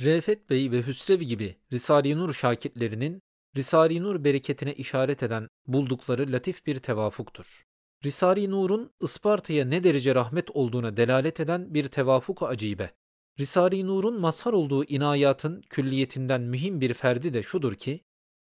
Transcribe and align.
Refet 0.00 0.50
Bey 0.50 0.70
ve 0.70 0.86
Hüsrev 0.86 1.20
gibi 1.20 1.56
Risale-i 1.72 2.18
Nur 2.18 2.34
şakirtlerinin 2.34 3.22
Risale-i 3.56 4.02
Nur 4.02 4.24
bereketine 4.24 4.74
işaret 4.74 5.22
eden 5.22 5.48
buldukları 5.66 6.32
latif 6.32 6.66
bir 6.66 6.78
tevafuktur. 6.78 7.62
Risale-i 8.04 8.50
Nur'un 8.50 8.90
Isparta'ya 9.00 9.64
ne 9.64 9.84
derece 9.84 10.14
rahmet 10.14 10.50
olduğuna 10.50 10.96
delalet 10.96 11.40
eden 11.40 11.74
bir 11.74 11.88
tevafuk 11.88 12.42
acibe. 12.42 12.90
Risale-i 13.40 13.86
Nur'un 13.86 14.20
mazhar 14.20 14.52
olduğu 14.52 14.84
inayatın 14.84 15.62
külliyetinden 15.70 16.40
mühim 16.40 16.80
bir 16.80 16.94
ferdi 16.94 17.34
de 17.34 17.42
şudur 17.42 17.74
ki, 17.74 18.00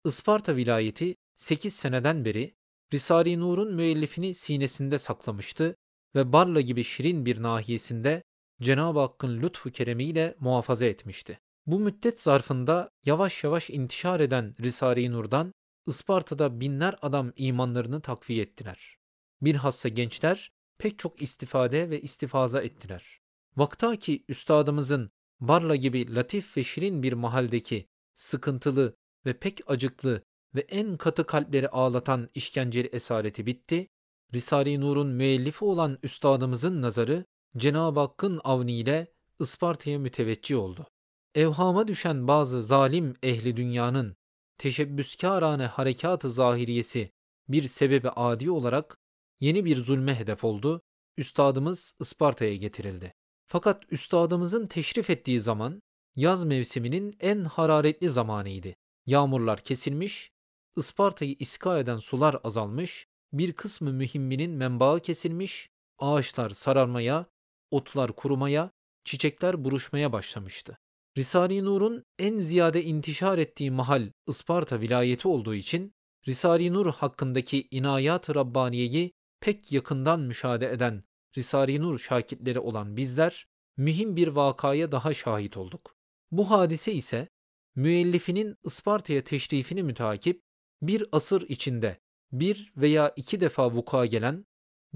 Isparta 0.04 0.56
vilayeti 0.56 1.16
8 1.34 1.74
seneden 1.74 2.24
beri 2.24 2.54
Risale-i 2.92 3.40
Nur'un 3.40 3.74
müellifini 3.74 4.34
sinesinde 4.34 4.98
saklamıştı 4.98 5.76
ve 6.14 6.32
Barla 6.32 6.60
gibi 6.60 6.84
şirin 6.84 7.26
bir 7.26 7.42
nahiyesinde 7.42 8.22
Cenab-ı 8.62 8.98
Hakk'ın 8.98 9.42
lütfu 9.42 9.70
keremiyle 9.70 10.34
muhafaza 10.40 10.86
etmişti. 10.86 11.40
Bu 11.66 11.80
müddet 11.80 12.20
zarfında 12.20 12.90
yavaş 13.04 13.44
yavaş 13.44 13.70
intişar 13.70 14.20
eden 14.20 14.54
Risale-i 14.60 15.12
Nur'dan 15.12 15.52
Isparta'da 15.86 16.60
binler 16.60 16.96
adam 17.02 17.32
imanlarını 17.36 18.00
takviye 18.00 18.42
ettiler. 18.42 18.96
Bilhassa 19.40 19.88
gençler 19.88 20.52
pek 20.78 20.98
çok 20.98 21.22
istifade 21.22 21.90
ve 21.90 22.00
istifaza 22.00 22.62
ettiler. 22.62 23.20
Vakta 23.56 23.96
ki 23.96 24.24
üstadımızın 24.28 25.10
Barla 25.40 25.76
gibi 25.76 26.14
latif 26.14 26.56
ve 26.56 26.64
şirin 26.64 27.02
bir 27.02 27.12
mahaldeki 27.12 27.88
sıkıntılı 28.14 28.96
ve 29.26 29.38
pek 29.38 29.60
acıklı 29.66 30.22
ve 30.54 30.60
en 30.60 30.96
katı 30.96 31.26
kalpleri 31.26 31.68
ağlatan 31.68 32.30
işkenceli 32.34 32.86
esareti 32.86 33.46
bitti, 33.46 33.88
Risale-i 34.34 34.80
Nur'un 34.80 35.08
müellifi 35.08 35.64
olan 35.64 35.98
üstadımızın 36.02 36.82
nazarı 36.82 37.24
Cenab-ı 37.56 38.00
Hakk'ın 38.00 38.40
avniyle 38.44 39.12
Isparta'ya 39.40 39.98
müteveccih 39.98 40.58
oldu. 40.58 40.86
Evhama 41.34 41.88
düşen 41.88 42.28
bazı 42.28 42.62
zalim 42.62 43.14
ehli 43.22 43.56
dünyanın 43.56 44.16
teşebbüskârane 44.58 45.66
harekat-ı 45.66 46.30
zahiriyesi 46.30 47.10
bir 47.48 47.62
sebebi 47.62 48.10
adi 48.10 48.50
olarak 48.50 48.98
yeni 49.40 49.64
bir 49.64 49.76
zulme 49.76 50.14
hedef 50.14 50.44
oldu, 50.44 50.82
üstadımız 51.16 51.94
Isparta'ya 52.00 52.56
getirildi. 52.56 53.12
Fakat 53.48 53.92
üstadımızın 53.92 54.66
teşrif 54.66 55.10
ettiği 55.10 55.40
zaman 55.40 55.82
yaz 56.16 56.44
mevsiminin 56.44 57.16
en 57.20 57.44
hararetli 57.44 58.10
zamanıydı. 58.10 58.74
Yağmurlar 59.06 59.60
kesilmiş, 59.60 60.30
Isparta'yı 60.76 61.36
iska 61.38 61.78
eden 61.78 61.98
sular 61.98 62.36
azalmış, 62.44 63.06
bir 63.32 63.52
kısmı 63.52 63.92
mühimminin 63.92 64.50
menbaı 64.50 65.00
kesilmiş, 65.00 65.70
ağaçlar 65.98 66.50
sararmaya, 66.50 67.26
otlar 67.70 68.12
kurumaya, 68.12 68.70
çiçekler 69.04 69.64
buruşmaya 69.64 70.12
başlamıştı. 70.12 70.78
Risale-i 71.16 71.64
Nur'un 71.64 72.04
en 72.18 72.38
ziyade 72.38 72.82
intişar 72.84 73.38
ettiği 73.38 73.70
mahal 73.70 74.10
Isparta 74.28 74.80
vilayeti 74.80 75.28
olduğu 75.28 75.54
için 75.54 75.94
Risale-i 76.28 76.72
Nur 76.72 76.86
hakkındaki 76.86 77.68
inayat-ı 77.70 78.34
Rabbaniye'yi 78.34 79.12
pek 79.40 79.72
yakından 79.72 80.20
müşahede 80.20 80.72
eden 80.72 81.04
Risale-i 81.36 81.80
Nur 81.80 81.98
şakitleri 81.98 82.60
olan 82.60 82.96
bizler 82.96 83.46
mühim 83.76 84.16
bir 84.16 84.28
vakaya 84.28 84.92
daha 84.92 85.14
şahit 85.14 85.56
olduk. 85.56 85.96
Bu 86.30 86.50
hadise 86.50 86.92
ise 86.92 87.28
müellifinin 87.74 88.56
Isparta'ya 88.64 89.24
teşrifini 89.24 89.82
mütakip 89.82 90.42
bir 90.82 91.04
asır 91.12 91.42
içinde 91.42 91.98
bir 92.32 92.72
veya 92.76 93.12
iki 93.16 93.40
defa 93.40 93.72
vuku'a 93.72 94.06
gelen 94.06 94.46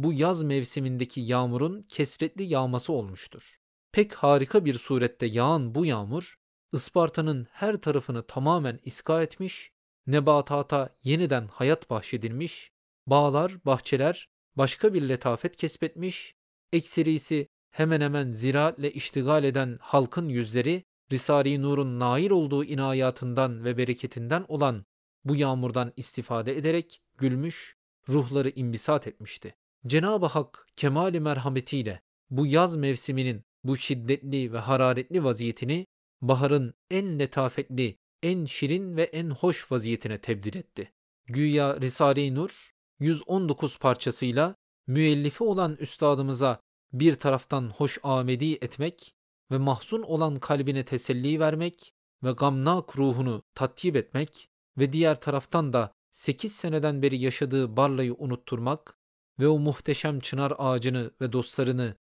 bu 0.03 0.13
yaz 0.13 0.43
mevsimindeki 0.43 1.21
yağmurun 1.21 1.83
kesretli 1.83 2.45
yağması 2.45 2.93
olmuştur. 2.93 3.57
Pek 3.93 4.15
harika 4.15 4.65
bir 4.65 4.75
surette 4.75 5.27
yağan 5.27 5.75
bu 5.75 5.87
yağmur, 5.87 6.35
Isparta'nın 6.73 7.47
her 7.51 7.77
tarafını 7.77 8.27
tamamen 8.27 8.81
iska 8.85 9.23
etmiş, 9.23 9.71
nebatata 10.07 10.97
yeniden 11.05 11.49
hayat 11.49 11.91
bahşedilmiş, 11.91 12.73
bağlar, 13.07 13.53
bahçeler 13.65 14.29
başka 14.57 14.95
bir 14.95 15.09
letafet 15.09 15.57
kesbetmiş, 15.57 16.35
ekserisi 16.73 17.49
hemen 17.71 18.01
hemen 18.01 18.31
ziraatle 18.31 18.93
iştigal 18.93 19.45
eden 19.45 19.79
halkın 19.81 20.29
yüzleri, 20.29 20.85
Risale-i 21.13 21.63
Nur'un 21.63 22.01
nail 22.01 22.31
olduğu 22.31 22.65
inayatından 22.65 23.65
ve 23.65 23.77
bereketinden 23.77 24.45
olan 24.49 24.85
bu 25.25 25.37
yağmurdan 25.37 25.93
istifade 25.97 26.57
ederek 26.57 27.03
gülmüş, 27.19 27.77
ruhları 28.09 28.51
imbisat 28.51 29.07
etmişti. 29.07 29.55
Cenab-ı 29.87 30.27
Hak 30.27 30.67
kemali 30.77 31.21
merhametiyle 31.21 32.01
bu 32.31 32.47
yaz 32.47 32.77
mevsiminin 32.77 33.43
bu 33.65 33.77
şiddetli 33.77 34.53
ve 34.53 34.59
hararetli 34.59 35.25
vaziyetini 35.25 35.87
baharın 36.23 36.75
en 36.91 37.19
letafetli, 37.19 37.99
en 38.23 38.45
şirin 38.45 38.97
ve 38.97 39.03
en 39.03 39.31
hoş 39.31 39.73
vaziyetine 39.73 40.21
tebdil 40.21 40.57
etti. 40.57 40.93
Güya 41.27 41.81
Risale-i 41.81 42.35
Nur 42.35 42.71
119 42.99 43.79
parçasıyla 43.79 44.55
müellifi 44.87 45.45
olan 45.45 45.77
üstadımıza 45.77 46.61
bir 46.93 47.15
taraftan 47.15 47.71
hoş 47.71 47.99
amedi 48.03 48.53
etmek 48.53 49.15
ve 49.51 49.59
mahzun 49.59 50.03
olan 50.03 50.37
kalbine 50.37 50.85
teselli 50.85 51.41
vermek 51.41 51.93
ve 52.23 52.33
gamnak 52.33 52.99
ruhunu 52.99 53.43
tatyip 53.55 53.97
etmek 53.97 54.49
ve 54.79 54.93
diğer 54.93 55.21
taraftan 55.21 55.73
da 55.73 55.93
8 56.11 56.57
seneden 56.57 57.03
beri 57.03 57.19
yaşadığı 57.19 57.77
Barla'yı 57.77 58.15
unutturmak 58.15 59.00
ve 59.41 59.49
o 59.49 59.59
muhteşem 59.59 60.21
çınar 60.21 60.53
ağacını 60.59 61.11
ve 61.21 61.33
dostlarını 61.33 61.95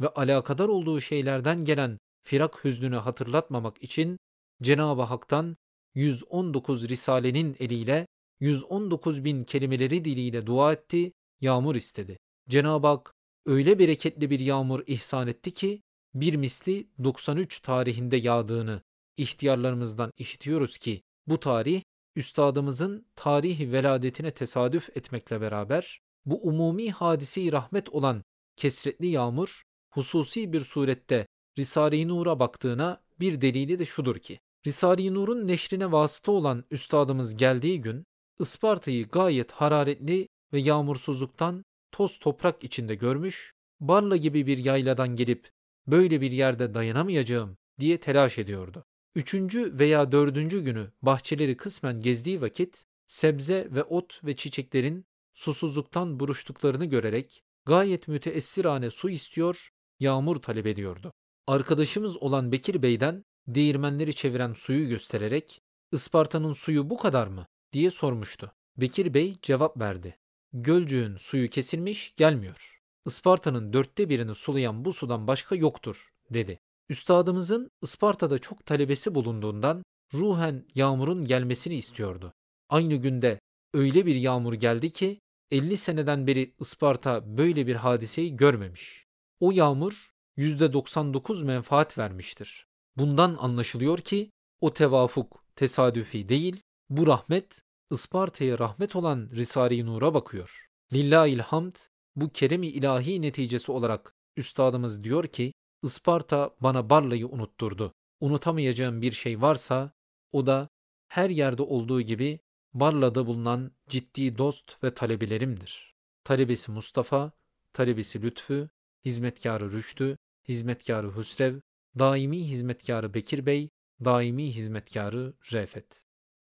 ve 0.00 0.08
alakadar 0.08 0.68
olduğu 0.68 1.00
şeylerden 1.00 1.64
gelen 1.64 1.98
firak 2.24 2.64
hüznünü 2.64 2.96
hatırlatmamak 2.96 3.82
için 3.82 4.18
Cenab-ı 4.62 5.02
Hak'tan 5.02 5.56
119 5.94 6.88
Risale'nin 6.88 7.56
eliyle 7.58 8.06
119 8.40 9.24
bin 9.24 9.44
kelimeleri 9.44 10.04
diliyle 10.04 10.46
dua 10.46 10.72
etti, 10.72 11.12
yağmur 11.40 11.76
istedi. 11.76 12.18
Cenab-ı 12.48 12.86
Hak 12.86 13.12
öyle 13.46 13.78
bereketli 13.78 14.30
bir 14.30 14.40
yağmur 14.40 14.82
ihsan 14.86 15.28
etti 15.28 15.50
ki 15.50 15.82
bir 16.14 16.36
misli 16.36 16.88
93 17.04 17.60
tarihinde 17.60 18.16
yağdığını 18.16 18.82
ihtiyarlarımızdan 19.16 20.12
işitiyoruz 20.18 20.78
ki 20.78 21.02
bu 21.26 21.40
tarih 21.40 21.82
üstadımızın 22.16 23.06
tarihi 23.16 23.72
veladetine 23.72 24.30
tesadüf 24.30 24.96
etmekle 24.96 25.40
beraber 25.40 26.00
bu 26.26 26.48
umumi 26.48 26.90
hadisi 26.90 27.52
rahmet 27.52 27.88
olan 27.88 28.22
kesretli 28.56 29.06
yağmur 29.06 29.62
hususi 29.90 30.52
bir 30.52 30.60
surette 30.60 31.26
Risale-i 31.58 32.08
Nur'a 32.08 32.40
baktığına 32.40 33.02
bir 33.20 33.40
delili 33.40 33.78
de 33.78 33.84
şudur 33.84 34.16
ki 34.16 34.38
Risale-i 34.66 35.14
Nur'un 35.14 35.46
neşrine 35.46 35.92
vasıta 35.92 36.32
olan 36.32 36.64
üstadımız 36.70 37.36
geldiği 37.36 37.80
gün 37.80 38.04
Isparta'yı 38.40 39.08
gayet 39.08 39.52
hararetli 39.52 40.28
ve 40.52 40.60
yağmursuzluktan 40.60 41.64
toz 41.92 42.18
toprak 42.18 42.64
içinde 42.64 42.94
görmüş, 42.94 43.52
Barla 43.80 44.16
gibi 44.16 44.46
bir 44.46 44.58
yayladan 44.58 45.08
gelip 45.08 45.50
böyle 45.86 46.20
bir 46.20 46.32
yerde 46.32 46.74
dayanamayacağım 46.74 47.56
diye 47.80 48.00
telaş 48.00 48.38
ediyordu. 48.38 48.84
Üçüncü 49.14 49.78
veya 49.78 50.12
dördüncü 50.12 50.64
günü 50.64 50.92
bahçeleri 51.02 51.56
kısmen 51.56 52.00
gezdiği 52.00 52.40
vakit 52.40 52.84
sebze 53.06 53.68
ve 53.70 53.82
ot 53.82 54.24
ve 54.24 54.36
çiçeklerin 54.36 55.04
susuzluktan 55.34 56.20
buruştuklarını 56.20 56.84
görerek 56.84 57.42
gayet 57.64 58.08
müteessirane 58.08 58.90
su 58.90 59.10
istiyor, 59.10 59.70
yağmur 60.00 60.36
talep 60.36 60.66
ediyordu. 60.66 61.12
Arkadaşımız 61.46 62.22
olan 62.22 62.52
Bekir 62.52 62.82
Bey'den 62.82 63.24
değirmenleri 63.46 64.14
çeviren 64.14 64.52
suyu 64.52 64.88
göstererek 64.88 65.60
Isparta'nın 65.92 66.52
suyu 66.52 66.90
bu 66.90 66.96
kadar 66.96 67.26
mı 67.26 67.46
diye 67.72 67.90
sormuştu. 67.90 68.52
Bekir 68.76 69.14
Bey 69.14 69.34
cevap 69.42 69.80
verdi. 69.80 70.16
Gölcüğün 70.52 71.16
suyu 71.16 71.50
kesilmiş 71.50 72.14
gelmiyor. 72.14 72.80
Isparta'nın 73.06 73.72
dörtte 73.72 74.08
birini 74.08 74.34
sulayan 74.34 74.84
bu 74.84 74.92
sudan 74.92 75.26
başka 75.26 75.54
yoktur 75.54 76.08
dedi. 76.30 76.60
Üstadımızın 76.88 77.70
Isparta'da 77.82 78.38
çok 78.38 78.66
talebesi 78.66 79.14
bulunduğundan 79.14 79.82
ruhen 80.14 80.66
yağmurun 80.74 81.24
gelmesini 81.24 81.74
istiyordu. 81.74 82.32
Aynı 82.68 82.94
günde 82.94 83.40
öyle 83.72 84.06
bir 84.06 84.14
yağmur 84.14 84.52
geldi 84.52 84.90
ki 84.90 85.20
50 85.50 85.76
seneden 85.76 86.26
beri 86.26 86.54
Isparta 86.60 87.36
böyle 87.36 87.66
bir 87.66 87.76
hadiseyi 87.76 88.36
görmemiş. 88.36 89.06
O 89.40 89.52
yağmur 89.52 90.08
%99 90.36 91.44
menfaat 91.44 91.98
vermiştir. 91.98 92.66
Bundan 92.96 93.36
anlaşılıyor 93.40 93.98
ki 93.98 94.30
o 94.60 94.72
tevafuk 94.72 95.44
tesadüfi 95.56 96.28
değil, 96.28 96.62
bu 96.90 97.06
rahmet 97.06 97.62
Isparta'ya 97.90 98.58
rahmet 98.58 98.96
olan 98.96 99.30
Risale-i 99.32 99.86
Nur'a 99.86 100.14
bakıyor. 100.14 100.66
Lillahil 100.92 101.38
hamd 101.38 101.74
bu 102.16 102.28
keremi 102.28 102.66
ilahi 102.66 103.22
neticesi 103.22 103.72
olarak 103.72 104.14
üstadımız 104.36 105.04
diyor 105.04 105.26
ki 105.26 105.52
Isparta 105.82 106.56
bana 106.60 106.90
Barla'yı 106.90 107.28
unutturdu. 107.28 107.92
Unutamayacağım 108.20 109.02
bir 109.02 109.12
şey 109.12 109.40
varsa 109.40 109.92
o 110.32 110.46
da 110.46 110.68
her 111.08 111.30
yerde 111.30 111.62
olduğu 111.62 112.00
gibi 112.00 112.40
Barla'da 112.74 113.26
bulunan 113.26 113.72
ciddi 113.88 114.38
dost 114.38 114.84
ve 114.84 114.94
talebelerimdir. 114.94 115.94
Talebesi 116.24 116.72
Mustafa, 116.72 117.32
talebesi 117.72 118.22
Lütfü, 118.22 118.68
hizmetkarı 119.04 119.72
Rüştü, 119.72 120.16
hizmetkarı 120.48 121.16
Hüsrev, 121.16 121.60
daimi 121.98 122.48
hizmetkarı 122.48 123.14
Bekir 123.14 123.46
Bey, 123.46 123.68
daimi 124.04 124.54
hizmetkarı 124.54 125.34
Refet. 125.52 126.06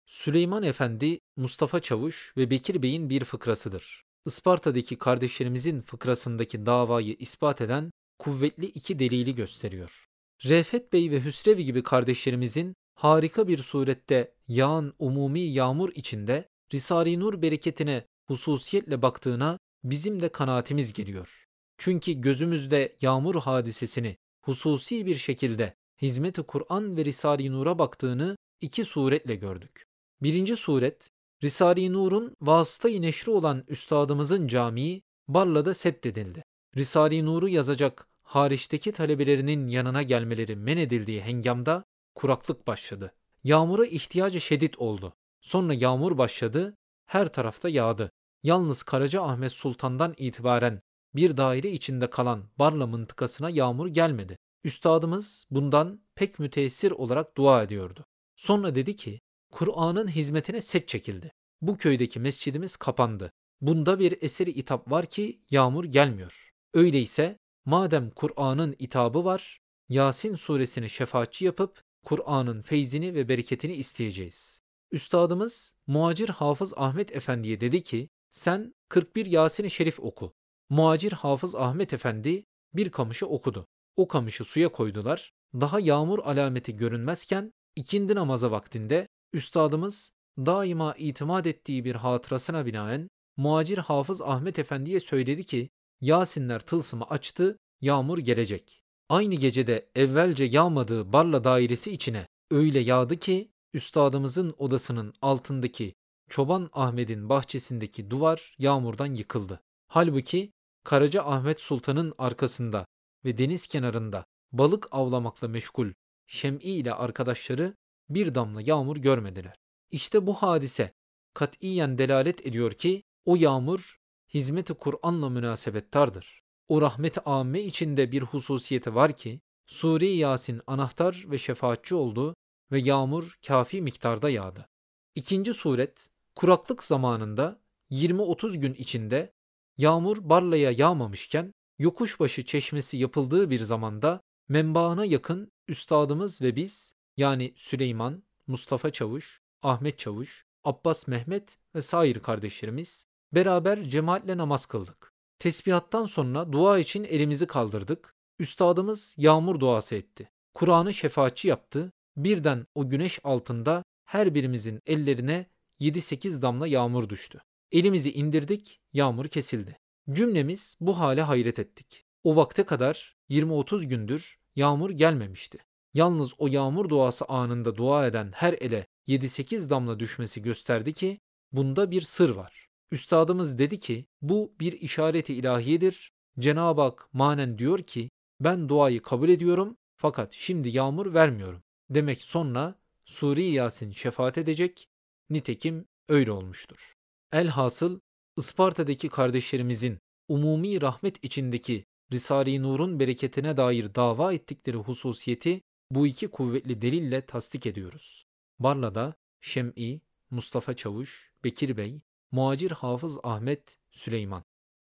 Süleyman 0.06 0.64
Efendi, 0.64 1.20
Mustafa 1.36 1.80
Çavuş 1.80 2.34
ve 2.38 2.50
Bekir 2.50 2.84
Bey'in 2.84 3.10
bir 3.10 3.24
fıkrasıdır. 3.24 4.04
Isparta'daki 4.26 4.98
kardeşlerimizin 4.98 5.82
fıkrasındaki 5.82 6.66
davayı 6.66 7.16
ispat 7.20 7.62
eden 7.62 7.92
kuvvetli 8.20 8.66
iki 8.66 9.00
delili 9.00 9.36
gösteriyor. 9.36 10.06
Refet 10.46 10.94
Bey 10.94 11.12
ve 11.12 11.26
Hüsrevi 11.26 11.64
gibi 11.64 11.84
kardeşlerimizin 11.84 12.76
harika 12.98 13.48
bir 13.48 13.58
surette 13.58 14.34
yağan 14.48 14.94
umumi 15.00 15.40
yağmur 15.40 15.90
içinde 15.96 16.50
Risale-i 16.74 17.20
Nur 17.20 17.42
bereketine 17.42 18.06
hususiyetle 18.28 19.02
baktığına 19.02 19.60
bizim 19.84 20.22
de 20.22 20.30
kanaatimiz 20.30 20.94
geliyor. 20.94 21.46
Çünkü 21.78 22.14
gözümüzde 22.14 22.98
yağmur 23.02 23.36
hadisesini 23.36 24.18
hususi 24.42 25.06
bir 25.06 25.16
şekilde 25.16 25.74
hizmeti 26.02 26.44
Kur'an 26.44 26.98
ve 26.98 27.06
Risale-i 27.06 27.52
Nur'a 27.52 27.80
baktığını 27.80 28.38
iki 28.62 28.86
suretle 28.86 29.36
gördük. 29.36 29.84
Birinci 30.22 30.56
suret, 30.56 31.10
Risale-i 31.44 31.94
Nur'un 31.94 32.36
vasıta-i 32.42 33.02
neşri 33.02 33.32
olan 33.32 33.64
üstadımızın 33.68 34.48
camii 34.48 35.02
Barla'da 35.28 35.74
seddedildi. 35.74 36.44
Risale-i 36.78 37.26
Nur'u 37.26 37.50
yazacak 37.50 38.08
hariçteki 38.24 38.92
talebelerinin 38.92 39.68
yanına 39.68 40.04
gelmeleri 40.04 40.56
men 40.56 40.78
edildiği 40.78 41.22
hengamda 41.22 41.84
kuraklık 42.18 42.68
başladı. 42.68 43.14
Yağmura 43.44 43.86
ihtiyacı 43.86 44.42
şiddet 44.42 44.80
oldu. 44.80 45.14
Sonra 45.42 45.74
yağmur 45.74 46.18
başladı, 46.18 46.76
her 47.06 47.28
tarafta 47.28 47.70
yağdı. 47.70 48.12
Yalnız 48.44 48.84
Karaca 48.84 49.22
Ahmet 49.22 49.52
Sultan'dan 49.52 50.14
itibaren 50.18 50.82
bir 51.16 51.38
daire 51.38 51.72
içinde 51.72 52.10
kalan 52.10 52.44
Barla 52.60 52.88
mıntıkasına 52.88 53.50
yağmur 53.50 53.88
gelmedi. 53.88 54.38
Üstadımız 54.64 55.46
bundan 55.52 56.02
pek 56.16 56.40
müteessir 56.40 56.92
olarak 56.92 57.38
dua 57.38 57.64
ediyordu. 57.64 58.06
Sonra 58.36 58.76
dedi 58.76 58.96
ki, 58.96 59.20
Kur'an'ın 59.52 60.08
hizmetine 60.08 60.62
set 60.62 60.88
çekildi. 60.88 61.32
Bu 61.62 61.78
köydeki 61.78 62.20
mescidimiz 62.20 62.76
kapandı. 62.76 63.32
Bunda 63.62 64.00
bir 64.00 64.22
eseri 64.22 64.50
itap 64.50 64.92
var 64.92 65.06
ki 65.06 65.42
yağmur 65.50 65.86
gelmiyor. 65.86 66.52
Öyleyse 66.74 67.38
madem 67.66 68.10
Kur'an'ın 68.12 68.76
itabı 68.80 69.26
var, 69.26 69.60
Yasin 69.90 70.36
suresini 70.36 70.90
şefaatçi 70.90 71.46
yapıp 71.46 71.87
Kur'an'ın 72.08 72.62
feyzini 72.62 73.14
ve 73.14 73.30
bereketini 73.30 73.76
isteyeceğiz. 73.76 74.64
Üstadımız 74.92 75.76
Muacir 75.88 76.30
Hafız 76.30 76.74
Ahmet 76.78 77.16
Efendi'ye 77.16 77.62
dedi 77.62 77.84
ki, 77.84 78.10
sen 78.32 78.74
41 78.90 79.26
Yasin-i 79.26 79.70
Şerif 79.70 80.00
oku. 80.00 80.34
Muacir 80.70 81.12
Hafız 81.12 81.56
Ahmet 81.56 81.94
Efendi 81.94 82.46
bir 82.74 82.90
kamışı 82.90 83.28
okudu. 83.28 83.68
O 83.96 84.08
kamışı 84.08 84.44
suya 84.44 84.70
koydular. 84.70 85.32
Daha 85.54 85.80
yağmur 85.80 86.20
alameti 86.20 86.76
görünmezken 86.76 87.54
ikindi 87.76 88.16
namazı 88.16 88.52
vaktinde 88.52 89.08
üstadımız 89.34 90.14
daima 90.38 90.96
itimat 90.98 91.48
ettiği 91.48 91.86
bir 91.86 91.96
hatırasına 91.96 92.66
binaen 92.66 93.10
Muacir 93.38 93.78
Hafız 93.78 94.22
Ahmet 94.22 94.60
Efendi'ye 94.60 95.00
söyledi 95.00 95.44
ki 95.44 95.70
Yasinler 96.02 96.60
tılsımı 96.60 97.06
açtı, 97.06 97.60
yağmur 97.82 98.18
gelecek. 98.18 98.87
Aynı 99.10 99.36
gecede 99.36 99.90
evvelce 99.96 100.44
yağmadığı 100.44 101.14
Barla 101.14 101.44
dairesi 101.44 101.92
içine 101.92 102.28
öyle 102.52 102.80
yağdı 102.80 103.18
ki 103.18 103.52
üstadımızın 103.74 104.56
odasının 104.58 105.14
altındaki 105.22 105.94
Çoban 106.30 106.70
Ahmet'in 106.74 107.30
bahçesindeki 107.30 108.10
duvar 108.10 108.56
yağmurdan 108.58 109.14
yıkıldı. 109.14 109.62
Halbuki 109.88 110.52
Karaca 110.84 111.24
Ahmet 111.24 111.60
Sultan'ın 111.60 112.14
arkasında 112.18 112.86
ve 113.26 113.38
deniz 113.38 113.68
kenarında 113.68 114.26
balık 114.52 114.88
avlamakla 114.92 115.48
meşgul 115.48 115.92
Şem'i 116.28 116.60
ile 116.64 116.94
arkadaşları 116.94 117.76
bir 118.10 118.36
damla 118.36 118.62
yağmur 118.62 118.98
görmediler. 118.98 119.56
İşte 119.92 120.28
bu 120.28 120.34
hadise 120.34 120.94
katiyen 121.34 121.98
delalet 121.98 122.48
ediyor 122.48 122.72
ki 122.72 123.04
o 123.26 123.36
yağmur 123.36 123.98
hizmeti 124.34 124.74
Kur'an'la 124.74 125.30
münasebettardır. 125.30 126.47
O 126.68 126.82
rahmet-i 126.82 127.22
amme 127.22 127.62
içinde 127.62 128.12
bir 128.12 128.22
hususiyeti 128.22 128.96
var 128.96 129.18
ki 129.18 129.42
Sure-i 129.66 130.18
Yasin 130.18 130.62
anahtar 130.68 131.26
ve 131.28 131.38
şefaatçi 131.38 131.96
oldu 131.96 132.36
ve 132.72 132.80
yağmur 132.80 133.38
kafi 133.48 133.82
miktarda 133.82 134.30
yağdı. 134.30 134.70
İkinci 135.16 135.54
suret 135.54 136.10
kuraklık 136.36 136.84
zamanında 136.84 137.60
20-30 137.92 138.58
gün 138.58 138.74
içinde 138.74 139.34
yağmur 139.78 140.30
Barla'ya 140.30 140.72
yağmamışken 140.72 141.54
yokuşbaşı 141.80 142.46
çeşmesi 142.46 142.98
yapıldığı 142.98 143.50
bir 143.50 143.60
zamanda 143.60 144.22
menbaına 144.50 145.06
yakın 145.06 145.52
üstadımız 145.68 146.42
ve 146.42 146.56
biz 146.56 146.96
yani 147.18 147.54
Süleyman, 147.56 148.24
Mustafa 148.48 148.90
Çavuş, 148.90 149.42
Ahmet 149.62 150.00
Çavuş, 150.00 150.46
Abbas 150.64 151.08
Mehmet 151.08 151.58
ve 151.76 151.82
sair 151.82 152.20
kardeşlerimiz 152.20 153.06
beraber 153.34 153.84
cemaatle 153.84 154.38
namaz 154.38 154.66
kıldık. 154.66 155.17
Tesbihattan 155.40 156.06
sonra 156.06 156.52
dua 156.52 156.80
için 156.80 157.04
elimizi 157.04 157.48
kaldırdık. 157.48 158.16
Üstadımız 158.40 159.16
yağmur 159.18 159.60
duası 159.60 159.96
etti. 159.96 160.30
Kur'an'ı 160.54 160.94
şefaatçi 160.94 161.48
yaptı. 161.48 161.92
Birden 162.18 162.68
o 162.76 162.90
güneş 162.90 163.20
altında 163.24 163.84
her 164.06 164.34
birimizin 164.36 164.82
ellerine 164.86 165.46
7-8 165.80 166.42
damla 166.42 166.68
yağmur 166.68 167.10
düştü. 167.10 167.42
Elimizi 167.72 168.12
indirdik, 168.12 168.80
yağmur 168.94 169.28
kesildi. 169.28 169.80
Cümlemiz 170.12 170.78
bu 170.80 171.00
hale 171.00 171.22
hayret 171.22 171.60
ettik. 171.60 172.06
O 172.24 172.36
vakte 172.36 172.64
kadar 172.64 173.16
20-30 173.30 173.86
gündür 173.86 174.38
yağmur 174.56 174.90
gelmemişti. 174.90 175.58
Yalnız 175.94 176.34
o 176.38 176.48
yağmur 176.48 176.90
duası 176.90 177.26
anında 177.26 177.76
dua 177.76 178.08
eden 178.08 178.32
her 178.36 178.54
ele 178.54 178.88
7-8 179.08 179.70
damla 179.70 180.00
düşmesi 180.00 180.42
gösterdi 180.42 180.94
ki 180.94 181.20
bunda 181.52 181.92
bir 181.92 182.02
sır 182.02 182.30
var. 182.30 182.67
Üstadımız 182.92 183.58
dedi 183.58 183.80
ki 183.80 184.06
bu 184.22 184.54
bir 184.60 184.72
işareti 184.72 185.34
ilahiyedir. 185.34 186.12
Cenab-ı 186.40 186.82
Hak 186.82 187.10
manen 187.14 187.58
diyor 187.58 187.80
ki 187.80 188.10
ben 188.40 188.70
duayı 188.70 189.02
kabul 189.02 189.30
ediyorum 189.30 189.78
fakat 189.98 190.34
şimdi 190.34 190.70
yağmur 190.70 191.14
vermiyorum. 191.14 191.62
Demek 191.90 192.22
sonra 192.22 192.76
Suri 193.06 193.44
Yasin 193.44 193.92
şefaat 193.92 194.38
edecek. 194.38 194.88
Nitekim 195.30 195.86
öyle 196.10 196.32
olmuştur. 196.32 196.94
Elhasıl 197.32 198.00
Isparta'daki 198.38 199.10
kardeşlerimizin 199.10 200.00
umumi 200.28 200.82
rahmet 200.82 201.24
içindeki 201.24 201.86
Risale-i 202.12 202.64
Nur'un 202.64 203.00
bereketine 203.00 203.58
dair 203.58 203.96
dava 203.96 204.34
ettikleri 204.34 204.78
hususiyeti 204.78 205.62
bu 205.92 206.08
iki 206.08 206.28
kuvvetli 206.28 206.82
delille 206.82 207.26
tasdik 207.26 207.66
ediyoruz. 207.66 208.26
Barla'da 208.60 209.14
Şem'i, 209.42 210.02
Mustafa 210.32 210.74
Çavuş, 210.74 211.32
Bekir 211.44 211.78
Bey, 211.78 212.02
Muacir 212.32 212.72
Hafız 212.72 213.20
Ahmet, 213.24 213.78
Süleyman. 213.92 214.44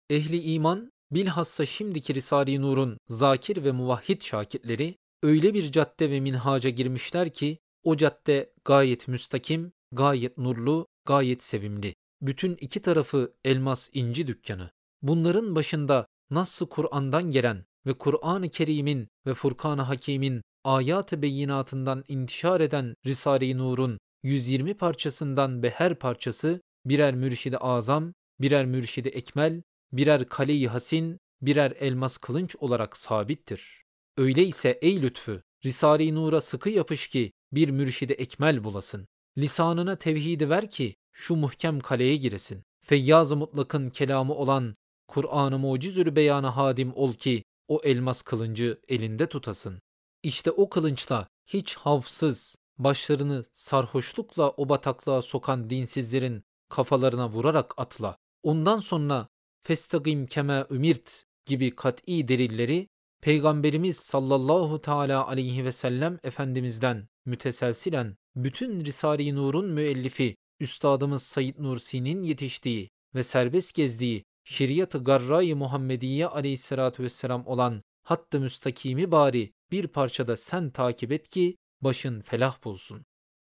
Ehli 0.09 0.41
iman, 0.41 0.91
bilhassa 1.11 1.65
şimdiki 1.65 2.15
Risale-i 2.15 2.61
Nur'un 2.61 2.97
zakir 3.07 3.63
ve 3.63 3.71
muvahhid 3.71 4.21
şakitleri 4.21 4.95
öyle 5.23 5.53
bir 5.53 5.71
cadde 5.71 6.11
ve 6.11 6.19
minhaca 6.19 6.69
girmişler 6.69 7.33
ki 7.33 7.57
o 7.83 7.97
cadde 7.97 8.53
gayet 8.65 9.07
müstakim, 9.07 9.71
gayet 9.91 10.37
nurlu, 10.37 10.87
gayet 11.05 11.43
sevimli. 11.43 11.95
Bütün 12.21 12.55
iki 12.55 12.81
tarafı 12.81 13.33
elmas 13.45 13.89
inci 13.93 14.27
dükkanı. 14.27 14.71
Bunların 15.01 15.55
başında 15.55 16.05
Nass-ı 16.29 16.69
Kur'an'dan 16.69 17.31
gelen 17.31 17.65
ve 17.85 17.93
Kur'an-ı 17.93 18.49
Kerim'in 18.49 19.07
ve 19.25 19.33
Furkan-ı 19.33 19.81
Hakim'in 19.81 20.41
ayat-ı 20.63 21.21
beyinatından 21.21 22.03
intişar 22.07 22.61
eden 22.61 22.93
Risale-i 23.05 23.57
Nur'un 23.57 23.99
120 24.23 24.73
parçasından 24.73 25.63
be 25.63 25.69
her 25.69 25.95
parçası 25.95 26.61
birer 26.85 27.15
mürşidi 27.15 27.57
azam, 27.57 28.13
birer 28.41 28.65
mürşidi 28.65 29.09
ekmel, 29.09 29.61
birer 29.91 30.29
kale-i 30.29 30.67
hasin, 30.67 31.19
birer 31.41 31.71
elmas 31.79 32.17
kılınç 32.17 32.55
olarak 32.55 32.97
sabittir. 32.97 33.83
Öyleyse 34.17 34.79
ey 34.81 35.01
lütfü, 35.01 35.41
Risale-i 35.65 36.15
Nur'a 36.15 36.41
sıkı 36.41 36.69
yapış 36.69 37.07
ki 37.07 37.31
bir 37.51 37.69
mürşidi 37.69 38.13
ekmel 38.13 38.63
bulasın. 38.63 39.07
Lisanına 39.37 39.95
tevhidi 39.95 40.49
ver 40.49 40.69
ki 40.69 40.95
şu 41.13 41.35
muhkem 41.35 41.79
kaleye 41.79 42.15
giresin. 42.15 42.63
Feyyaz-ı 42.85 43.35
mutlakın 43.35 43.89
kelamı 43.89 44.33
olan 44.33 44.75
Kur'an-ı 45.07 45.59
mucizül 45.59 46.15
beyana 46.15 46.57
hadim 46.57 46.93
ol 46.95 47.13
ki 47.13 47.43
o 47.67 47.81
elmas 47.83 48.21
kılıncı 48.21 48.81
elinde 48.87 49.25
tutasın. 49.25 49.81
İşte 50.23 50.51
o 50.51 50.69
kılınçla 50.69 51.27
hiç 51.47 51.75
havsız, 51.75 52.55
başlarını 52.77 53.45
sarhoşlukla 53.53 54.49
o 54.49 54.69
bataklığa 54.69 55.21
sokan 55.21 55.69
dinsizlerin 55.69 56.43
kafalarına 56.69 57.29
vurarak 57.29 57.73
atla. 57.77 58.17
Ondan 58.43 58.77
sonra 58.77 59.27
festagim 59.63 60.25
keme 60.25 60.65
ümirt 60.71 61.23
gibi 61.45 61.75
kat'i 61.75 62.27
delilleri 62.27 62.87
Peygamberimiz 63.21 63.97
sallallahu 63.97 64.81
teala 64.81 65.27
aleyhi 65.27 65.65
ve 65.65 65.71
sellem 65.71 66.19
Efendimiz'den 66.23 67.07
müteselsilen 67.25 68.15
bütün 68.35 68.85
Risale-i 68.85 69.35
Nur'un 69.35 69.65
müellifi 69.65 70.35
Üstadımız 70.59 71.23
Said 71.23 71.55
Nursi'nin 71.57 72.21
yetiştiği 72.23 72.89
ve 73.15 73.23
serbest 73.23 73.75
gezdiği 73.75 74.23
şeriat-ı 74.43 75.03
garra-i 75.03 75.55
Muhammediye 75.55 76.27
aleyhissalatü 76.27 77.03
vesselam 77.03 77.47
olan 77.47 77.81
hattı 78.03 78.39
müstakimi 78.39 79.11
bari 79.11 79.51
bir 79.71 79.87
parçada 79.87 80.37
sen 80.37 80.69
takip 80.69 81.11
et 81.11 81.29
ki 81.29 81.57
başın 81.81 82.21
felah 82.21 82.63
bulsun. 82.63 83.05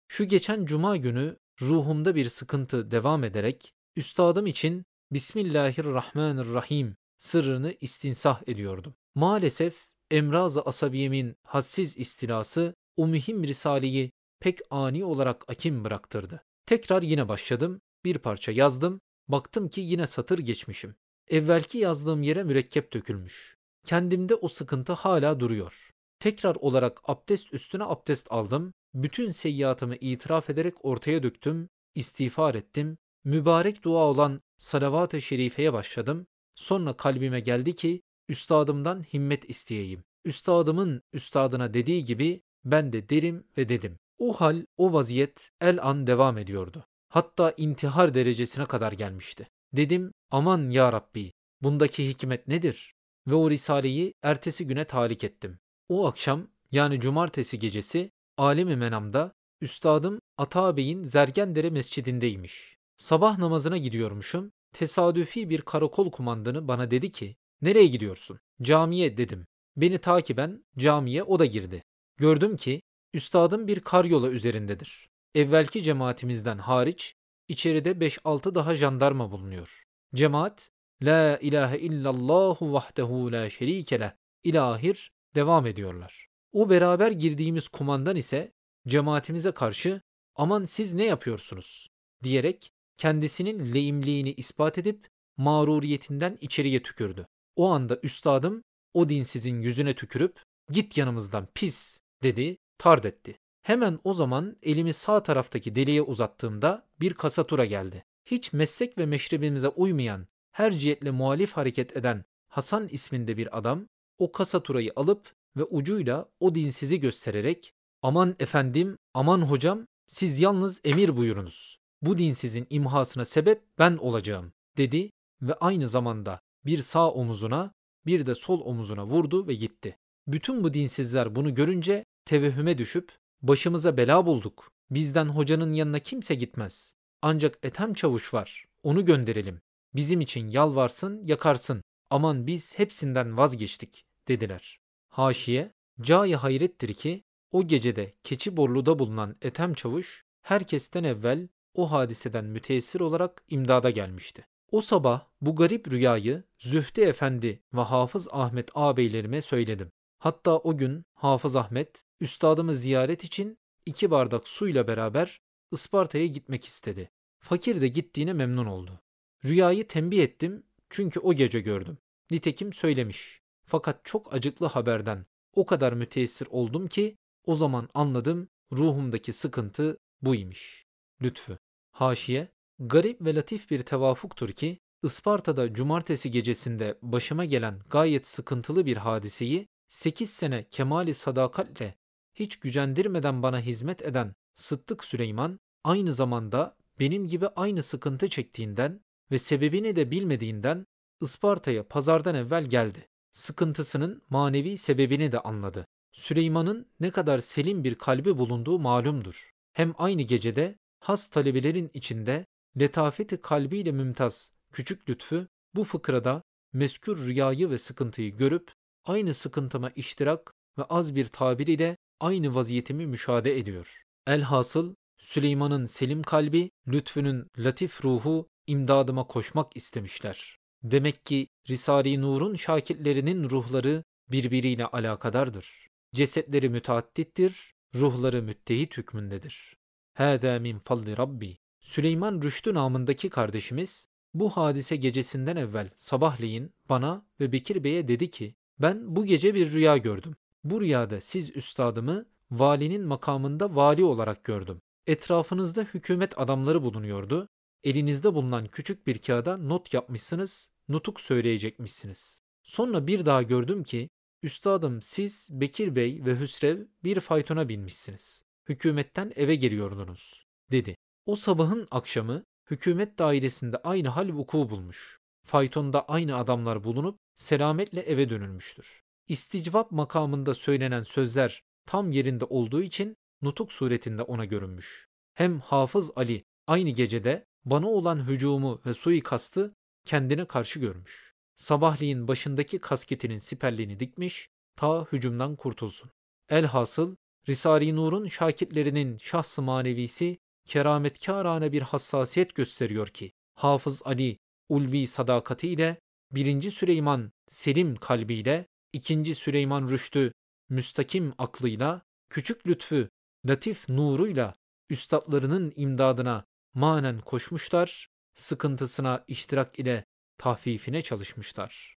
Şu 0.07 0.23
geçen 0.23 0.65
cuma 0.65 0.97
günü 0.97 1.37
ruhumda 1.61 2.15
bir 2.15 2.29
sıkıntı 2.29 2.91
devam 2.91 3.23
ederek 3.23 3.73
üstadım 3.95 4.47
için 4.47 4.85
Bismillahirrahmanirrahim 5.11 6.95
sırrını 7.17 7.75
istinsah 7.81 8.41
ediyordum. 8.47 8.93
Maalesef 9.15 9.87
emraz-ı 10.11 10.61
asabiyemin 10.61 11.35
hadsiz 11.43 11.97
istilası 11.97 12.73
o 12.97 13.07
mühim 13.07 13.43
risaleyi 13.43 14.11
pek 14.39 14.59
ani 14.69 15.05
olarak 15.05 15.49
akim 15.49 15.83
bıraktırdı. 15.83 16.43
Tekrar 16.65 17.01
yine 17.01 17.27
başladım, 17.29 17.81
bir 18.05 18.17
parça 18.17 18.51
yazdım, 18.51 19.01
baktım 19.27 19.69
ki 19.69 19.81
yine 19.81 20.07
satır 20.07 20.39
geçmişim. 20.39 20.95
Evvelki 21.29 21.77
yazdığım 21.77 22.23
yere 22.23 22.43
mürekkep 22.43 22.93
dökülmüş. 22.93 23.57
Kendimde 23.85 24.35
o 24.35 24.47
sıkıntı 24.47 24.93
hala 24.93 25.39
duruyor. 25.39 25.89
Tekrar 26.19 26.55
olarak 26.55 26.99
abdest 27.03 27.53
üstüne 27.53 27.83
abdest 27.83 28.31
aldım, 28.31 28.73
bütün 28.93 29.29
seyyiatımı 29.29 29.95
itiraf 29.95 30.49
ederek 30.49 30.85
ortaya 30.85 31.23
döktüm, 31.23 31.69
istiğfar 31.95 32.55
ettim, 32.55 32.97
mübarek 33.23 33.83
dua 33.83 34.03
olan 34.03 34.41
salavat-ı 34.57 35.21
şerifeye 35.21 35.73
başladım. 35.73 36.27
Sonra 36.55 36.93
kalbime 36.93 37.39
geldi 37.39 37.75
ki 37.75 38.01
üstadımdan 38.29 39.03
himmet 39.13 39.49
isteyeyim. 39.49 40.03
Üstadımın 40.25 41.01
üstadına 41.13 41.73
dediği 41.73 42.03
gibi 42.03 42.41
ben 42.65 42.93
de 42.93 43.09
derim 43.09 43.43
ve 43.57 43.69
dedim. 43.69 43.97
O 44.19 44.33
hal, 44.33 44.65
o 44.77 44.93
vaziyet 44.93 45.49
el 45.61 45.87
an 45.87 46.07
devam 46.07 46.37
ediyordu. 46.37 46.85
Hatta 47.09 47.53
intihar 47.57 48.13
derecesine 48.13 48.65
kadar 48.65 48.91
gelmişti. 48.91 49.47
Dedim 49.73 50.13
aman 50.31 50.69
ya 50.69 50.93
Rabbi 50.93 51.31
bundaki 51.61 52.09
hikmet 52.09 52.47
nedir? 52.47 52.93
Ve 53.27 53.35
o 53.35 53.49
risaleyi 53.49 54.13
ertesi 54.23 54.67
güne 54.67 54.85
talik 54.85 55.23
ettim. 55.23 55.59
O 55.89 56.07
akşam 56.07 56.47
yani 56.71 56.99
cumartesi 56.99 57.59
gecesi 57.59 58.11
alemi 58.41 58.75
menamda 58.75 59.33
üstadım 59.61 60.21
Ata 60.37 60.77
Bey'in 60.77 61.03
Zergendere 61.03 61.69
mescidindeymiş. 61.69 62.77
Sabah 62.97 63.37
namazına 63.37 63.77
gidiyormuşum. 63.77 64.51
Tesadüfi 64.73 65.49
bir 65.49 65.61
karakol 65.61 66.11
kumandanı 66.11 66.67
bana 66.67 66.91
dedi 66.91 67.11
ki 67.11 67.35
nereye 67.61 67.87
gidiyorsun? 67.87 68.39
Camiye 68.61 69.17
dedim. 69.17 69.45
Beni 69.77 69.97
takiben 69.97 70.65
camiye 70.77 71.23
o 71.23 71.39
da 71.39 71.45
girdi. 71.45 71.83
Gördüm 72.17 72.55
ki 72.57 72.81
üstadım 73.13 73.67
bir 73.67 73.79
karyola 73.79 74.29
üzerindedir. 74.29 75.09
Evvelki 75.35 75.83
cemaatimizden 75.83 76.57
hariç 76.57 77.15
içeride 77.47 77.91
5-6 77.91 78.55
daha 78.55 78.75
jandarma 78.75 79.31
bulunuyor. 79.31 79.83
Cemaat 80.15 80.69
La 81.01 81.37
ilahe 81.37 81.79
illallahu 81.79 82.73
vahdehu 82.73 83.31
la 83.31 83.49
şerike 83.49 83.99
leh 83.99 84.11
ilahir 84.43 85.11
devam 85.35 85.65
ediyorlar. 85.65 86.30
O 86.51 86.69
beraber 86.69 87.11
girdiğimiz 87.11 87.67
kumandan 87.67 88.15
ise 88.15 88.51
cemaatimize 88.87 89.51
karşı 89.51 90.01
aman 90.35 90.65
siz 90.65 90.93
ne 90.93 91.05
yapıyorsunuz 91.05 91.87
diyerek 92.23 92.71
kendisinin 92.97 93.73
lehimliğini 93.73 94.33
ispat 94.33 94.77
edip 94.77 95.07
mağruriyetinden 95.37 96.37
içeriye 96.41 96.83
tükürdü. 96.83 97.27
O 97.55 97.69
anda 97.69 97.99
üstadım 98.03 98.63
o 98.93 99.09
dinsizin 99.09 99.61
yüzüne 99.61 99.95
tükürüp 99.95 100.39
git 100.69 100.97
yanımızdan 100.97 101.47
pis 101.53 101.99
dedi 102.23 102.57
tard 102.77 103.03
etti. 103.03 103.37
Hemen 103.63 103.99
o 104.03 104.13
zaman 104.13 104.57
elimi 104.63 104.93
sağ 104.93 105.23
taraftaki 105.23 105.75
deliğe 105.75 106.01
uzattığımda 106.01 106.87
bir 106.99 107.13
kasatura 107.13 107.65
geldi. 107.65 108.03
Hiç 108.25 108.53
meslek 108.53 108.97
ve 108.97 109.05
meşrebimize 109.05 109.67
uymayan, 109.67 110.27
her 110.51 110.71
cihetle 110.71 111.11
muhalif 111.11 111.51
hareket 111.51 111.97
eden 111.97 112.23
Hasan 112.47 112.87
isminde 112.87 113.37
bir 113.37 113.57
adam 113.57 113.87
o 114.17 114.31
kasaturayı 114.31 114.91
alıp 114.95 115.33
ve 115.57 115.63
ucuyla 115.63 116.29
o 116.39 116.55
dinsizi 116.55 116.99
göstererek 116.99 117.73
aman 118.01 118.35
efendim, 118.39 118.97
aman 119.13 119.41
hocam 119.41 119.87
siz 120.07 120.39
yalnız 120.39 120.81
emir 120.83 121.17
buyurunuz. 121.17 121.77
Bu 122.01 122.17
dinsizin 122.17 122.67
imhasına 122.69 123.25
sebep 123.25 123.63
ben 123.79 123.97
olacağım 123.97 124.53
dedi 124.77 125.09
ve 125.41 125.53
aynı 125.53 125.87
zamanda 125.87 126.39
bir 126.65 126.77
sağ 126.77 127.11
omuzuna 127.11 127.71
bir 128.05 128.25
de 128.25 128.35
sol 128.35 128.61
omuzuna 128.61 129.05
vurdu 129.05 129.47
ve 129.47 129.53
gitti. 129.53 129.97
Bütün 130.27 130.63
bu 130.63 130.73
dinsizler 130.73 131.35
bunu 131.35 131.53
görünce 131.53 132.05
tevehhüme 132.25 132.77
düşüp 132.77 133.11
başımıza 133.41 133.97
bela 133.97 134.25
bulduk. 134.25 134.71
Bizden 134.91 135.25
hocanın 135.25 135.73
yanına 135.73 135.99
kimse 135.99 136.35
gitmez. 136.35 136.95
Ancak 137.21 137.57
Ethem 137.63 137.93
Çavuş 137.93 138.33
var. 138.33 138.65
Onu 138.83 139.05
gönderelim. 139.05 139.61
Bizim 139.95 140.21
için 140.21 140.47
yalvarsın, 140.47 141.21
yakarsın. 141.25 141.81
Aman 142.09 142.47
biz 142.47 142.79
hepsinden 142.79 143.37
vazgeçtik 143.37 144.05
dediler. 144.27 144.80
Haşiye, 145.11 145.71
caya 146.01 146.43
hayrettir 146.43 146.93
ki 146.93 147.23
o 147.51 147.67
gecede 147.67 148.13
Keçiborlu'da 148.23 148.99
bulunan 148.99 149.35
Ethem 149.41 149.73
Çavuş 149.73 150.25
herkesten 150.41 151.03
evvel 151.03 151.47
o 151.73 151.91
hadiseden 151.91 152.45
müteessir 152.45 152.99
olarak 152.99 153.43
imdada 153.49 153.89
gelmişti. 153.89 154.47
O 154.71 154.81
sabah 154.81 155.27
bu 155.41 155.55
garip 155.55 155.91
rüyayı 155.91 156.43
Zühtü 156.59 157.01
Efendi 157.01 157.63
ve 157.73 157.81
Hafız 157.81 158.27
Ahmet 158.31 158.69
ağabeylerime 158.73 159.41
söyledim. 159.41 159.91
Hatta 160.19 160.57
o 160.57 160.77
gün 160.77 161.05
Hafız 161.13 161.55
Ahmet 161.55 162.03
üstadımı 162.19 162.75
ziyaret 162.75 163.23
için 163.23 163.57
iki 163.85 164.11
bardak 164.11 164.47
suyla 164.47 164.87
beraber 164.87 165.41
Isparta'ya 165.71 166.25
gitmek 166.25 166.65
istedi. 166.65 167.11
Fakir 167.39 167.81
de 167.81 167.87
gittiğine 167.87 168.33
memnun 168.33 168.65
oldu. 168.65 169.01
Rüyayı 169.45 169.87
tembih 169.87 170.23
ettim 170.23 170.63
çünkü 170.89 171.19
o 171.19 171.33
gece 171.33 171.59
gördüm. 171.59 171.97
Nitekim 172.31 172.73
söylemiş. 172.73 173.40
Fakat 173.71 174.05
çok 174.05 174.33
acıklı 174.33 174.65
haberden 174.65 175.25
o 175.55 175.65
kadar 175.65 175.93
müteessir 175.93 176.47
oldum 176.51 176.87
ki 176.87 177.17
o 177.45 177.55
zaman 177.55 177.89
anladım 177.93 178.47
ruhumdaki 178.71 179.33
sıkıntı 179.33 179.97
buymuş. 180.21 180.85
Lütfü. 181.21 181.57
Haşiye, 181.91 182.51
garip 182.79 183.21
ve 183.21 183.35
latif 183.35 183.69
bir 183.69 183.81
tevafuktur 183.81 184.49
ki 184.49 184.79
Isparta'da 185.03 185.73
cumartesi 185.73 186.31
gecesinde 186.31 186.97
başıma 187.01 187.45
gelen 187.45 187.79
gayet 187.89 188.27
sıkıntılı 188.27 188.85
bir 188.85 188.97
hadiseyi 188.97 189.67
8 189.89 190.29
sene 190.29 190.63
kemali 190.69 191.13
sadakatle 191.13 191.95
hiç 192.33 192.59
gücendirmeden 192.59 193.43
bana 193.43 193.59
hizmet 193.59 194.01
eden 194.01 194.33
Sıddık 194.55 195.03
Süleyman 195.03 195.59
aynı 195.83 196.13
zamanda 196.13 196.75
benim 196.99 197.27
gibi 197.27 197.47
aynı 197.47 197.83
sıkıntı 197.83 198.27
çektiğinden 198.27 199.01
ve 199.31 199.39
sebebini 199.39 199.95
de 199.95 200.11
bilmediğinden 200.11 200.85
Isparta'ya 201.21 201.87
pazardan 201.87 202.35
evvel 202.35 202.65
geldi. 202.65 203.07
Sıkıntısının 203.31 204.21
manevi 204.29 204.77
sebebini 204.77 205.31
de 205.31 205.39
anladı. 205.39 205.85
Süleyman'ın 206.13 206.87
ne 206.99 207.11
kadar 207.11 207.39
selim 207.39 207.83
bir 207.83 207.95
kalbi 207.95 208.37
bulunduğu 208.37 208.79
malumdur. 208.79 209.49
Hem 209.73 209.93
aynı 209.97 210.21
gecede 210.21 210.75
has 210.99 211.27
talebelerin 211.27 211.91
içinde 211.93 212.45
letafeti 212.79 213.41
kalbiyle 213.41 213.91
mümtaz 213.91 214.51
küçük 214.71 215.09
lütfü 215.09 215.47
bu 215.75 215.83
fıkrada 215.83 216.41
meskür 216.73 217.17
rüyayı 217.27 217.69
ve 217.69 217.77
sıkıntıyı 217.77 218.35
görüp 218.35 218.71
aynı 219.05 219.33
sıkıntıma 219.33 219.89
iştirak 219.89 220.53
ve 220.77 220.83
az 220.83 221.15
bir 221.15 221.27
tabir 221.27 221.67
ile 221.67 221.97
aynı 222.19 222.55
vaziyetimi 222.55 223.07
müşahede 223.07 223.59
ediyor. 223.59 224.03
Elhasıl 224.27 224.95
Süleyman'ın 225.17 225.85
selim 225.85 226.23
kalbi, 226.23 226.69
lütfünün 226.87 227.47
latif 227.57 228.05
ruhu 228.05 228.47
imdadıma 228.67 229.27
koşmak 229.27 229.77
istemişler. 229.77 230.60
Demek 230.83 231.25
ki 231.25 231.47
Risale-i 231.69 232.21
Nur'un 232.21 232.55
şakirlerinin 232.55 233.49
ruhları 233.49 234.03
birbiriyle 234.31 234.85
alakadardır. 234.85 235.87
Cesetleri 236.15 236.69
müteaddittir, 236.69 237.73
ruhları 237.95 238.41
müttehit 238.43 238.97
hükmündedir. 238.97 239.77
Hâzâ 240.13 240.59
min 240.59 240.79
fadli 240.79 241.17
Rabbi. 241.17 241.57
Süleyman 241.79 242.41
Rüştü 242.41 242.73
namındaki 242.73 243.29
kardeşimiz 243.29 244.07
bu 244.33 244.49
hadise 244.49 244.95
gecesinden 244.95 245.55
evvel 245.55 245.89
sabahleyin 245.95 246.71
bana 246.89 247.25
ve 247.39 247.51
Bekir 247.51 247.83
Bey'e 247.83 248.07
dedi 248.07 248.29
ki 248.29 248.55
ben 248.79 249.15
bu 249.15 249.25
gece 249.25 249.55
bir 249.55 249.71
rüya 249.71 249.97
gördüm. 249.97 250.35
Bu 250.63 250.81
rüyada 250.81 251.21
siz 251.21 251.55
üstadımı 251.55 252.25
valinin 252.51 253.05
makamında 253.05 253.75
vali 253.75 254.03
olarak 254.03 254.43
gördüm. 254.43 254.81
Etrafınızda 255.07 255.81
hükümet 255.81 256.39
adamları 256.39 256.83
bulunuyordu. 256.83 257.47
Elinizde 257.83 258.33
bulunan 258.33 258.65
küçük 258.65 259.07
bir 259.07 259.17
kağıda 259.17 259.57
not 259.57 259.93
yapmışsınız, 259.93 260.71
nutuk 260.89 261.21
söyleyecekmişsiniz. 261.21 262.41
Sonra 262.63 263.07
bir 263.07 263.25
daha 263.25 263.41
gördüm 263.41 263.83
ki 263.83 264.09
üstadım 264.43 265.01
siz 265.01 265.49
Bekir 265.51 265.95
Bey 265.95 266.25
ve 266.25 266.39
Hüsrev 266.39 266.85
bir 267.03 267.19
faytona 267.19 267.69
binmişsiniz. 267.69 268.43
Hükümetten 268.69 269.31
eve 269.35 269.55
geliyordunuz 269.55 270.45
dedi. 270.71 270.95
O 271.25 271.35
sabahın 271.35 271.87
akşamı 271.91 272.43
hükümet 272.71 273.19
dairesinde 273.19 273.77
aynı 273.77 274.07
hal 274.07 274.29
vuku 274.29 274.69
bulmuş. 274.69 275.19
Faytonda 275.47 276.05
aynı 276.07 276.35
adamlar 276.37 276.83
bulunup 276.83 277.17
selametle 277.35 278.01
eve 278.01 278.29
dönülmüştür. 278.29 279.01
İsticvap 279.27 279.91
makamında 279.91 280.53
söylenen 280.53 281.03
sözler 281.03 281.63
tam 281.85 282.11
yerinde 282.11 282.45
olduğu 282.45 282.81
için 282.81 283.15
nutuk 283.41 283.71
suretinde 283.71 284.21
ona 284.23 284.45
görünmüş. 284.45 285.07
Hem 285.33 285.59
Hafız 285.59 286.11
Ali 286.15 286.43
aynı 286.67 286.89
gecede 286.89 287.45
bana 287.65 287.87
olan 287.87 288.27
hücumu 288.27 288.81
ve 288.85 288.93
suikastı 288.93 289.75
kendine 290.05 290.45
karşı 290.45 290.79
görmüş. 290.79 291.33
Sabahleyin 291.55 292.27
başındaki 292.27 292.79
kasketinin 292.79 293.37
siperliğini 293.37 293.99
dikmiş, 293.99 294.49
ta 294.75 295.05
hücumdan 295.11 295.55
kurtulsun. 295.55 296.11
Elhasıl 296.49 297.15
Risale-i 297.49 297.95
Nur'un 297.95 298.27
şakirtlerinin 298.27 299.17
şahs-ı 299.17 299.61
manevisi 299.61 300.37
kerametkârane 300.65 301.71
bir 301.71 301.81
hassasiyet 301.81 302.55
gösteriyor 302.55 303.07
ki 303.07 303.31
Hafız 303.53 304.01
Ali 304.05 304.37
ulvi 304.69 305.07
sadakatiyle, 305.07 305.99
birinci 306.31 306.71
Süleyman 306.71 307.31
selim 307.47 307.95
kalbiyle, 307.95 308.67
ikinci 308.93 309.35
Süleyman 309.35 309.87
Rüştü 309.87 310.31
müstakim 310.69 311.33
aklıyla, 311.37 312.01
küçük 312.29 312.67
lütfü 312.67 313.09
latif 313.45 313.89
nuruyla 313.89 314.55
üstadlarının 314.89 315.73
imdadına 315.75 316.45
manen 316.73 317.19
koşmuşlar, 317.19 318.09
sıkıntısına 318.33 319.23
iştirak 319.27 319.79
ile 319.79 320.05
tahfifine 320.37 321.01
çalışmışlar. 321.01 321.97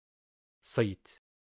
Sayit 0.62 1.21